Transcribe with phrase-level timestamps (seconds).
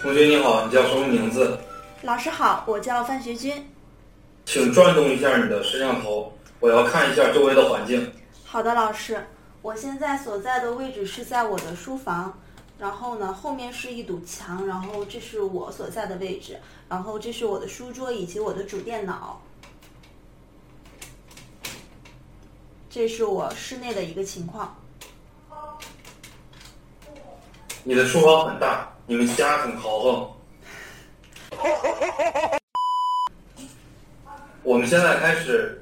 [0.00, 1.58] 同学你好，你叫什么名字？
[2.02, 3.68] 老师好，我叫范学军。
[4.44, 8.10] 请转动一下你的摄像头，我要看一下周围的环境。
[8.44, 9.26] 好的，老师，
[9.60, 12.38] 我现在所在的位置是在我的书房，
[12.78, 16.56] 然后呢，后面是一堵墙，然后这是我所在的位置，
[16.88, 19.42] 然后这是我的书桌以及我的主电脑，
[22.88, 24.76] 这是我室内的一个情况。
[27.82, 30.30] 你的书房很大，你们家很豪横。
[34.62, 35.80] 我们现在开始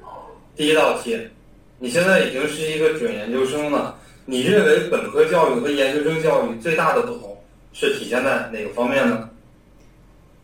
[0.55, 1.29] 第一道题。
[1.77, 7.37] 你现在已经是一个准研究生了，你认为本科教育和研究生教育最大的不同
[7.73, 9.29] 是体现在哪个方面呢？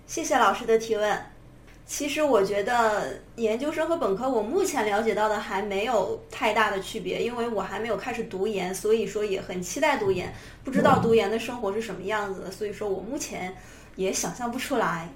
[0.05, 1.32] 谢谢老师的提问。
[1.85, 10.33] 其实我觉得研究生和本科，我目前了解到的还没有太大的区别，因为我还没有开始读研，所以说也很期待读研，
[10.63, 13.55] 不知道读研的生活是什么样子的，所以说我目前
[13.95, 15.09] 也想象不出来。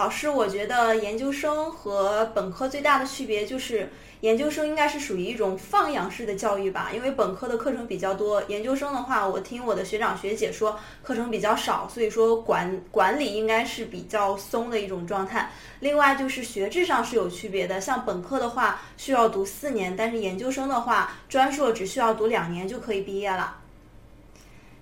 [0.00, 3.90] 老师，我觉得研究生和本科最大的区别就是。
[4.22, 15.50] 研究生应该是属于一种放养式的教育吧，因为本科的课程比较多，研究生的话，我听我的学长学姐说课程比较少，所以说管管理应该是比较松的一种状态。
[15.80, 23.56] 另外就是学制上是有区别的，像本科的话需要读四年，但是研究生的话专硕只需要读两年就可以毕业了。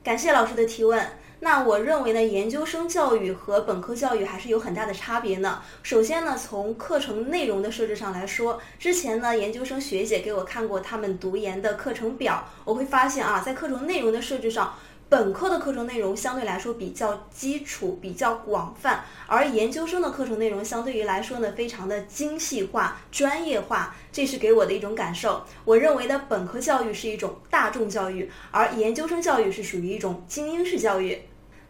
[0.03, 1.09] 感谢老师的提问。
[1.41, 5.63] 那我认为呢，研究生教育和本科教育还是有很大的差别呢。
[5.83, 14.75] 首先呢，从课程内容的设置上来说，之前呢，研究生学姐给我看过他们读研的课程表，我会发现啊，在课程内容的设置上。
[15.11, 25.43] 本科的课程内容相对来说比较基础、比较广泛，而研究生的课程内容相对于来说呢，非常的精细化、专业化，这是给我的一种感受。
[25.65, 31.19] 我认为的本科教育是一种大众教育，而研究生教育是属于一种精英式教育。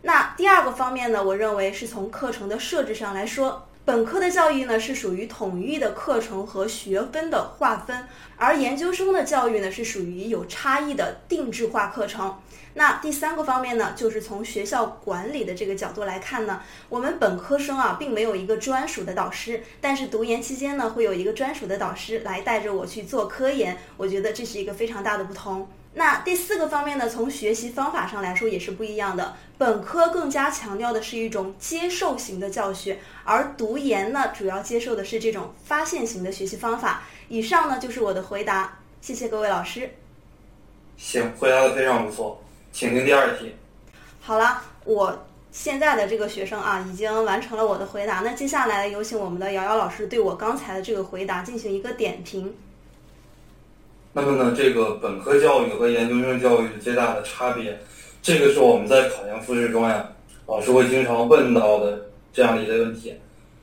[0.02, 12.36] 那第二个方面呢，我认为是从课程的设置上来说，本科的教育呢是属于统一的课程和学分的划分，而研究生的教育呢是属于有差异的定制化课程。
[12.74, 25.66] 那第三个方面呢，就是从学校管理的这个角度来看呢，我们本科生啊，并没有一个专属的导师，但是读研期间呢，会有一个专属的导师来带着我去做科研，我觉得这是一个非常大的不同。
[25.94, 37.02] 那第四个方面呢，从学习方法上来说也是不一样的，本科更加强调的是一种接受型的教学，而读研呢，主要接受的是这种发现型的学习方法。
[37.28, 39.90] 以上呢就是我的回答，谢谢各位老师。
[40.96, 42.40] 行，回答的非常不错。
[42.70, 43.56] 请听第二题。
[44.20, 48.20] 好了，我现在的这个学生啊，已经完成了我的回答。
[48.20, 52.54] 那接下来有请我们的瑶瑶老师对我刚才的这个回答进行一个点评。
[54.12, 57.78] 那么呢，这个本科教育和研究生教育最大的差别，
[58.22, 60.08] 这个是我们在考研复试中呀，
[60.46, 63.14] 老师会经常问到的这样一类问题。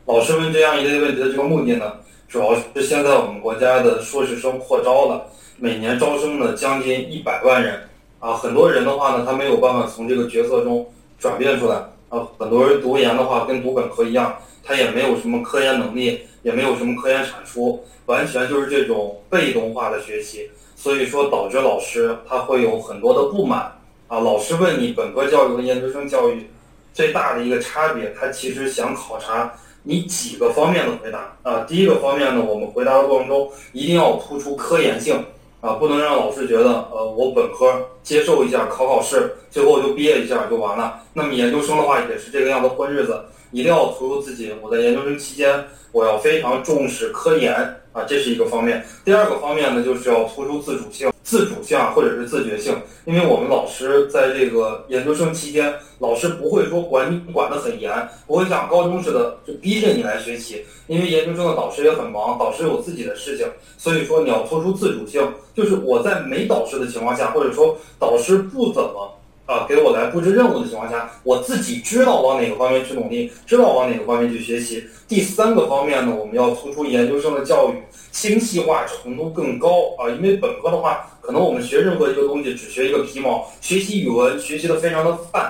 [0.06, 1.94] 老师问这样一类问题的这个目的呢，
[2.30, 5.26] 主要是现在我们国家的硕士生扩招了，
[5.58, 7.82] 每年招生呢将近一百万人。
[8.20, 10.88] 啊，很多人的话呢，他没有办法从这个角色中
[11.20, 11.76] 转变出来。
[12.10, 20.50] 啊，很多人读研的话，跟读本科一样，他也没有什么科研能力，也没有什么科研产出，完全就是这种被动化的学习。
[20.76, 23.72] 所以说，导致老师他会有很多的不满。
[24.08, 26.48] 啊，老师问你本科教育和研究生教育
[26.94, 29.52] 最大的一个差别，他其实想考察
[29.82, 31.36] 你几个方面的回答。
[31.42, 35.26] 啊，第一个方面呢，我们回答的过程中一定要突出科研性。
[35.66, 41.02] 啊，不能让老师觉得，呃，我本科接受一下考考试，最后就毕业一下就完了。
[41.14, 44.54] 那么研究生的话也是这个样子混日子，一定要投入自己。
[44.62, 48.86] 我在研究生期间，我要非常重视科研啊，这是一个方面。
[49.06, 51.10] 第二个方面呢，就是要突出自主性。
[51.24, 52.76] 自主性或者是自觉性，
[53.06, 57.92] 因为我们老师在这个研究生期间，老师不会说管你管得很严，
[58.28, 60.64] 不会像高中似的就逼着你来学习。
[60.86, 69.12] 因为研究生的导师也很忙，导师有自己的事情，所以说你要突出自主性，就是我在没导师的情况下，或者说导师不怎么。
[69.46, 74.84] 啊，给我来布置任务的情况下，我自己知道往哪个方面去努力，知道往哪个方面去学习。
[75.08, 77.78] 第三个方面呢，我们要突出研究生的教育
[78.10, 85.42] 精细化程度更高啊，因为本科的话，可能我们学任何一个东西只学一个皮毛，学习语文学习的非常的泛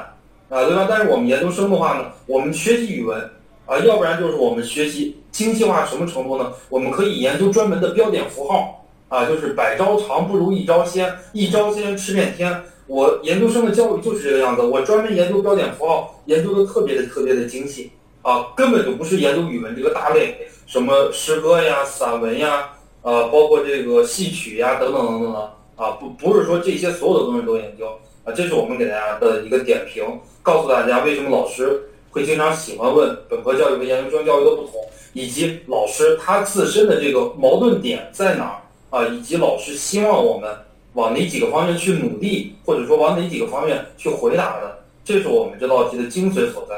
[0.49, 0.85] 啊，对吧？
[0.89, 3.17] 但是我们研究生的话呢，我们学习语文
[3.65, 6.51] 啊，要不然就是我们学习精细化什么程度呢？
[6.67, 12.61] 我们可以研究专门的标点符号啊，就是百招长不如一招鲜，一招鲜吃遍天。
[12.87, 17.91] 我研究生的教育就是这个样子，我专门研究标点符号，研究的特别的特别的精细
[18.21, 22.69] 啊，根本就不是研究语文这个大类，什么诗歌呀、散文呀，
[23.01, 25.39] 呃，包括这个戏曲呀等等等等的
[25.75, 27.87] 啊，不不是说这些所有的东西都研究
[28.23, 30.03] 啊，这是我们给大家的一个点评，
[30.43, 34.73] 告诉大家为什么老师会经常喜欢问本科教育和研究生教育的不同，
[35.13, 38.61] 以及老师他自身的这个矛盾点在哪儿
[38.91, 40.55] 啊，以及老师希望我们
[40.95, 46.75] 往哪几个方面去努力，或者说往哪几个方面去回答的，这是我们这道题的精髓所在。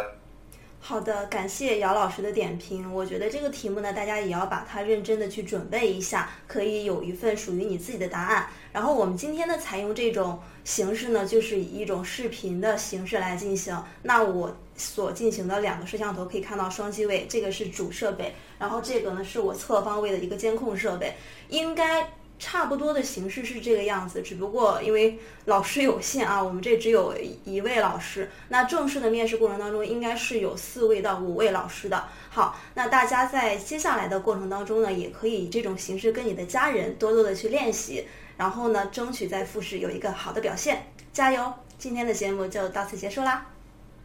[0.79, 2.93] 好的，感谢姚老师的点评。
[2.93, 8.47] 我觉得这个题目呢，大家也要把它认真的去准备一下，可以有一份属于你自己的答案。
[8.71, 13.77] 然后我们今天呢，采用这种形式呢，就是以一种视频的形式来进行。
[14.01, 21.13] 那我所进行的两个摄像头可以看到双机位，这个是主设备，然后这个呢是我侧方位的一个监控设备，
[21.49, 22.09] 应该。
[22.39, 28.29] 差不多的形式是这个样子，只不过因为老师有限啊，我们这只有一位老师。
[28.49, 32.07] 那正式的面试过程当中，应该是有四位到五位老师的。
[32.29, 38.07] 好，那大家在接下来的过程当中呢，也可以以这种形式跟你的家人多多的去练习，
[38.37, 41.53] 然后呢，争取在复试有一个好的表现，加油！
[41.79, 43.45] 今天的节目就到此结束啦。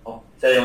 [0.03, 0.63] 好，加油。